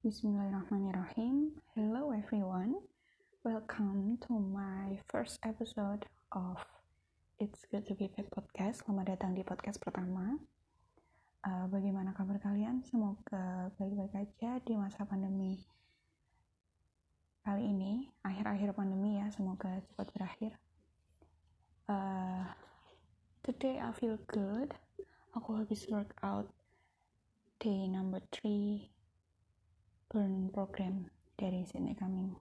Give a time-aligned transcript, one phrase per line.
[0.00, 1.60] Bismillahirrahmanirrahim.
[1.76, 2.80] Hello everyone.
[3.44, 6.56] Welcome to my first episode of
[7.36, 8.80] It's Good to Be Back podcast.
[8.80, 10.40] Selamat datang di podcast pertama.
[11.44, 12.80] Uh, bagaimana kabar kalian?
[12.80, 15.68] Semoga baik-baik aja di masa pandemi
[17.44, 19.28] kali ini, akhir-akhir pandemi ya.
[19.28, 20.56] Semoga cepat berakhir.
[21.92, 22.48] Uh,
[23.44, 24.72] today I feel good.
[25.36, 26.48] Aku habis workout
[27.60, 28.99] day number 3
[30.10, 31.06] burn program
[31.38, 32.34] dari sini kami.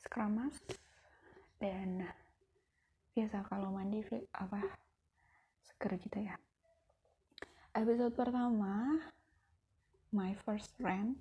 [0.00, 0.56] Skramas
[1.60, 2.08] dan
[3.12, 4.00] biasa kalau mandi
[4.32, 4.64] apa
[5.60, 6.40] seger gitu ya.
[7.76, 8.96] Episode pertama
[10.16, 11.20] my first rant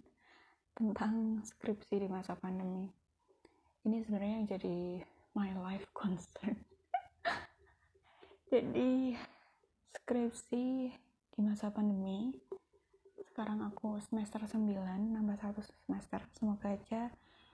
[0.80, 2.88] tentang skripsi di masa pandemi.
[3.84, 4.80] Ini sebenarnya yang jadi
[5.36, 6.56] my life concern.
[8.52, 9.16] Jadi
[9.92, 10.66] skripsi
[11.36, 12.36] di masa pandemi
[13.32, 14.76] sekarang aku semester 9
[15.16, 16.20] nambah satu semester.
[16.36, 17.08] Semoga aja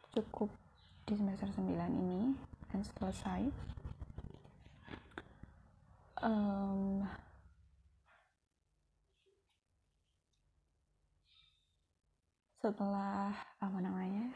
[0.09, 0.49] cukup
[1.05, 2.33] di semester 9 ini
[2.73, 3.45] dan selesai.
[6.25, 7.05] Um,
[12.57, 14.33] setelah apa namanya?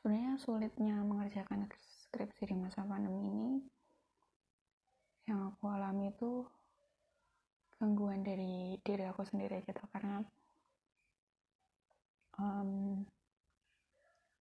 [0.00, 1.68] Sebenarnya sulitnya mengerjakan
[2.08, 3.60] skripsi di masa pandemi ini
[5.28, 6.48] yang aku alami itu
[7.82, 10.22] gangguan dari diri aku sendiri gitu karena
[12.38, 13.02] um,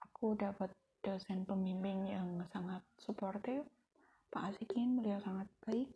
[0.05, 0.69] aku dapat
[1.01, 3.65] dosen pembimbing yang sangat suportif.
[4.29, 5.89] Pak Asikin beliau sangat baik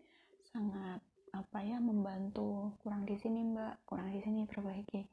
[0.49, 1.05] sangat
[1.37, 2.73] apa ya membantu.
[2.81, 5.05] Kurang di sini mbak kurang di sini perbaiki.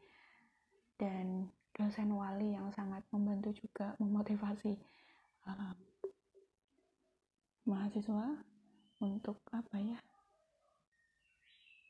[0.95, 4.79] Dan dosen wali yang sangat membantu juga memotivasi
[5.51, 5.75] um,
[7.67, 8.39] mahasiswa
[9.03, 9.99] untuk apa ya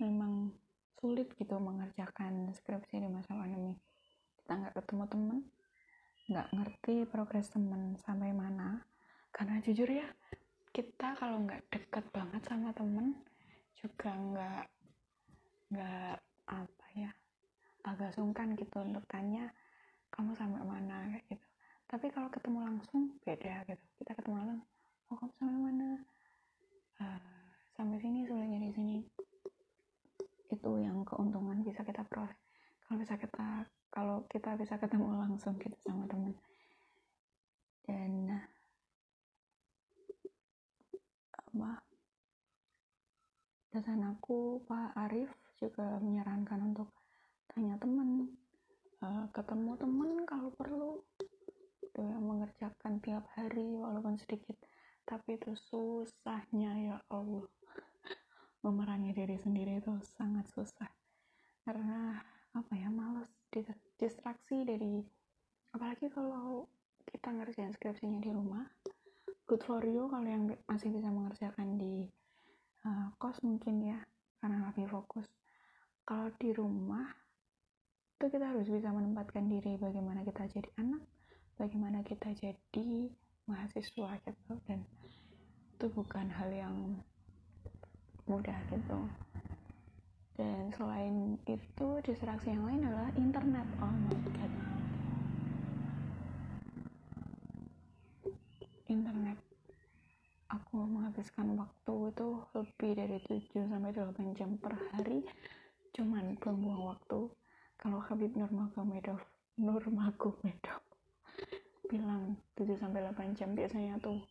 [0.02, 0.50] memang
[0.98, 3.78] sulit gitu mengerjakan skripsi di masa pandemi.
[4.42, 5.40] Kita nggak ketemu temen
[6.30, 8.82] nggak ngerti progres temen sampai mana.
[9.34, 10.06] Karena jujur ya
[10.72, 13.18] kita kalau nggak deket banget sama temen
[13.78, 14.64] juga nggak
[15.72, 16.16] nggak
[16.52, 17.12] apa ya
[17.82, 19.50] agak sungkan gitu untuk tanya
[20.14, 21.10] kamu sampai mana?
[21.18, 21.48] kayak gitu.
[21.90, 23.84] Tapi kalau ketemu langsung beda gitu.
[24.00, 24.62] Kita ketemu langsung
[25.12, 25.90] oh kamu sampai mana?
[27.02, 27.42] Uh,
[27.74, 28.98] sampai sini sulitnya di sini
[30.62, 32.38] itu yang keuntungan bisa kita peroleh.
[32.86, 36.38] Kalau bisa kita kalau kita bisa ketemu langsung gitu sama teman
[37.90, 38.30] dan
[41.34, 41.82] apa
[43.74, 46.94] dosen aku Pak Arif juga menyarankan untuk
[47.50, 48.30] tanya teman
[49.02, 50.92] uh, ketemu teman kalau perlu.
[51.82, 54.56] Itu yang mengerjakan tiap hari walaupun sedikit.
[55.04, 57.44] Tapi itu susahnya ya Allah
[58.62, 60.90] memerangi diri sendiri itu sangat susah.
[61.66, 62.18] Karena
[62.52, 63.30] apa ya males
[63.96, 65.02] distraksi dari
[65.72, 66.68] apalagi kalau
[67.08, 68.68] kita ngerjain skripsinya di rumah
[69.52, 72.08] good for you kalau yang masih bisa mengerjakan di
[72.88, 74.00] uh, kos mungkin ya
[74.40, 75.28] karena lebih fokus.
[76.08, 77.06] Kalau di rumah
[78.16, 81.04] itu kita harus bisa menempatkan diri bagaimana kita jadi anak
[81.60, 83.12] bagaimana kita jadi
[83.46, 84.54] mahasiswa gitu.
[84.66, 84.88] Dan
[85.76, 86.76] itu bukan hal yang
[88.32, 89.00] mudah gitu.
[90.40, 93.68] Dan selain itu distraksi yang lain adalah internet.
[93.84, 94.54] Oh my god.
[98.88, 99.38] Internet.
[100.48, 105.28] Aku menghabiskan waktu itu lebih dari 7 sampai 8 jam per hari.
[105.92, 107.28] Cuman buang-buang waktu.
[107.76, 109.20] Kalau Habib Nurmagomedov
[109.60, 110.80] Nurmagomedov
[111.92, 114.24] bilang 7 sampai 8 jam biasanya tuh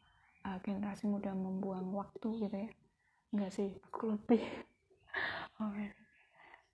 [0.49, 2.71] uh, generasi muda membuang waktu gitu ya
[3.31, 4.43] enggak sih aku lebih
[5.63, 5.75] oh,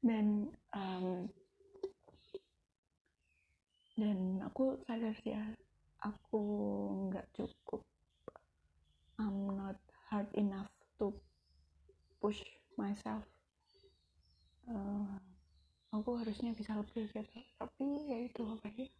[0.00, 1.28] dan um,
[3.96, 5.44] dan aku sadar sih ya
[6.04, 6.40] aku
[7.08, 7.80] nggak cukup
[9.16, 9.80] I'm not
[10.12, 10.68] hard enough
[11.00, 11.08] to
[12.20, 12.44] push
[12.76, 13.24] myself.
[14.68, 15.16] Uh,
[15.88, 17.40] aku harusnya bisa lebih gitu.
[17.56, 18.92] Tapi ya itu apa ya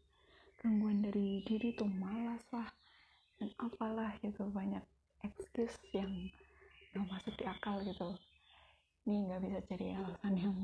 [0.57, 2.73] gangguan dari diri tuh malas lah
[3.37, 4.81] dan apalah gitu banyak
[5.21, 6.33] excuse yang
[6.97, 8.17] nggak masuk di akal gitu
[9.07, 10.57] ini nggak bisa jadi alasan yang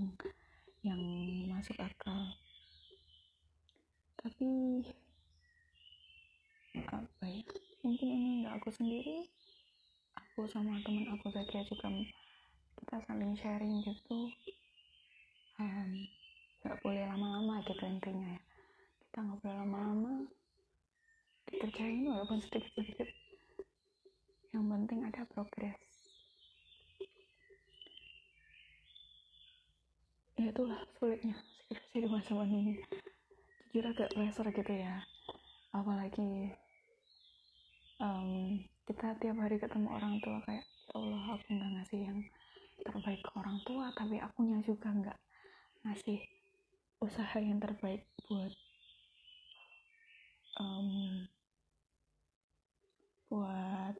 [0.82, 1.02] yang
[1.46, 2.34] masuk akal.
[4.18, 4.50] Tapi
[6.90, 7.42] apa ya
[7.86, 9.30] mungkin ini nggak aku sendiri
[10.18, 11.86] aku sama teman aku saja juga
[12.82, 14.18] kita saling sharing gitu.
[15.54, 18.42] Nggak um, boleh lama-lama gitu intinya ya.
[19.06, 20.14] Kita nggak boleh lama-lama
[21.46, 23.06] dikerjain walaupun sedikit-sedikit
[24.50, 25.92] yang penting ada progres
[30.42, 31.38] ya itulah sulitnya
[32.22, 32.78] masa pandemi
[33.74, 35.02] jujur agak pressure gitu ya.
[35.74, 36.54] Apalagi
[37.98, 42.22] um, kita tiap hari ketemu orang tua kayak ya Allah aku nggak ngasih yang
[42.86, 45.18] terbaik ke orang tua tapi akunya juga nggak
[45.82, 46.22] ngasih
[47.02, 48.54] usaha yang terbaik buat
[50.62, 51.26] um,
[53.34, 53.98] buat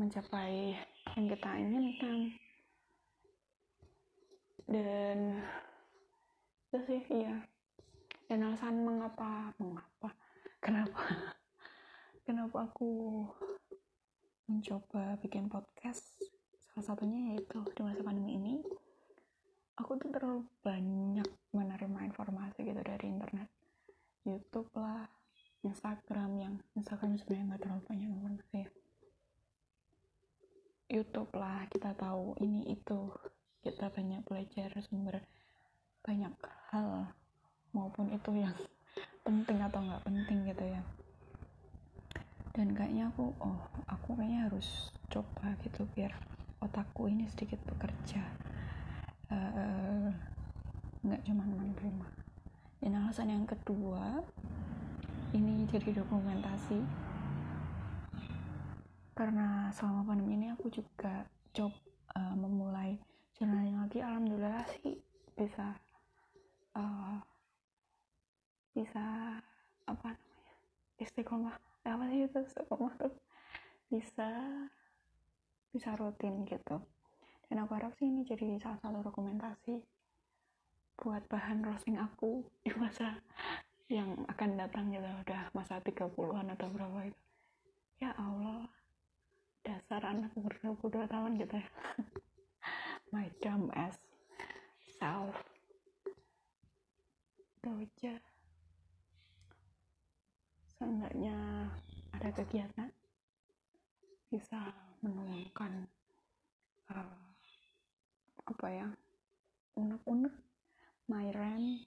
[0.00, 0.72] mencapai
[1.20, 2.18] yang kita inginkan.
[4.64, 5.44] Dan
[6.68, 7.48] itu sih iya.
[8.28, 10.12] Dan alasan mengapa mengapa
[10.60, 11.00] kenapa
[12.28, 13.24] kenapa aku
[14.44, 16.04] mencoba bikin podcast
[16.60, 18.54] salah satunya yaitu di masa pandemi ini
[19.80, 21.24] aku tuh terlalu banyak
[21.56, 23.48] menerima informasi gitu dari internet.
[24.28, 25.08] YouTube lah
[25.64, 28.68] Instagram yang Instagram sebenarnya nggak terlalu banyak informasi ya.
[30.92, 33.08] YouTube lah kita tahu ini itu
[33.64, 35.24] kita banyak belajar sumber
[36.08, 36.32] banyak
[36.72, 37.04] hal
[37.76, 38.56] maupun itu yang
[39.28, 40.80] penting atau nggak penting gitu ya.
[42.56, 46.16] Dan kayaknya aku oh aku kayaknya harus coba gitu biar
[46.64, 48.24] otakku ini sedikit bekerja.
[49.28, 50.08] Eh,
[51.04, 52.08] nggak uh, cuma menerima.
[52.80, 54.24] Dan alasan yang kedua
[55.36, 56.80] ini jadi dokumentasi.
[59.12, 61.76] Karena selama pandemi ini aku juga coba
[62.16, 62.96] uh, memulai
[63.36, 64.00] journaling lagi.
[64.00, 64.96] Alhamdulillah sih
[65.36, 65.76] bisa
[66.78, 67.18] uh,
[68.72, 69.06] bisa
[69.90, 70.54] apa namanya
[71.02, 71.56] istiqomah.
[71.82, 73.14] Eh, apa sih itu istiqomah tuh?
[73.90, 74.30] Bisa
[75.74, 76.78] bisa rutin gitu.
[77.48, 79.80] Dan aku harap sih ini jadi salah satu dokumentasi
[80.98, 83.18] buat bahan roasting aku di masa
[83.90, 85.08] yang akan datang gitu.
[85.26, 87.22] Udah masa 30-an atau berapa itu.
[87.98, 88.70] Ya Allah
[89.66, 91.68] dasar anak umur 22 tahun gitu ya.
[93.12, 93.96] My dumb ass
[95.00, 95.34] self
[97.58, 98.14] itu aja
[100.78, 101.34] seenggaknya
[102.14, 102.86] ada kegiatan
[104.30, 104.70] bisa
[105.02, 105.90] menuangkan
[106.94, 107.18] uh,
[108.46, 108.86] apa ya
[109.74, 110.34] unek-unek
[111.10, 111.82] my rant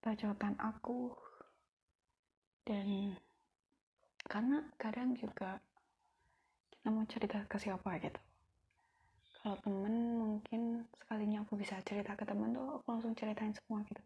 [0.00, 1.12] bacotan aku
[2.64, 3.20] dan
[4.24, 5.60] karena kadang juga
[6.72, 8.20] kita mau cerita ke siapa gitu.
[9.42, 14.02] Kalau temen mungkin sekalinya aku bisa cerita ke temen tuh aku langsung ceritain semua gitu.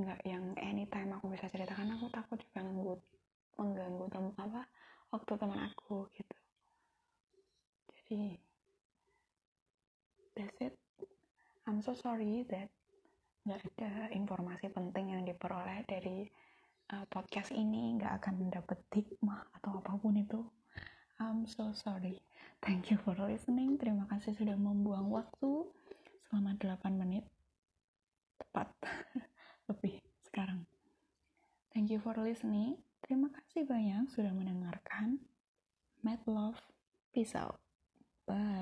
[0.00, 2.96] Nggak yang anytime aku bisa ceritakan aku takut juga mengganggu
[3.60, 4.62] mengganggu temen apa
[5.12, 6.36] waktu teman aku gitu
[7.92, 8.40] jadi
[10.34, 10.74] that's it
[11.68, 12.72] I'm so sorry that
[13.46, 16.26] nggak ada informasi penting yang diperoleh dari
[16.90, 20.40] uh, podcast ini nggak akan mendapat hikmah atau apa pun itu
[21.22, 22.18] I'm so sorry
[22.62, 23.74] Thank you for listening.
[23.74, 25.66] Terima kasih sudah membuang waktu
[26.30, 27.26] selama 8 menit.
[28.38, 28.70] Tepat.
[29.68, 30.62] Lebih sekarang.
[31.74, 32.78] Thank you for listening.
[33.12, 35.20] Terima kasih banyak sudah mendengarkan.
[36.00, 36.56] Mad love.
[37.12, 37.60] Peace out.
[38.24, 38.61] Bye.